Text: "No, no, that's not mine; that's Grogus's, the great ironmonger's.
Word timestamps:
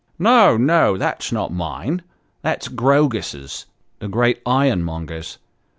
"No, 0.17 0.57
no, 0.57 0.97
that's 0.97 1.31
not 1.31 1.53
mine; 1.53 2.01
that's 2.41 2.69
Grogus's, 2.69 3.67
the 3.99 4.07
great 4.07 4.41
ironmonger's. 4.47 5.37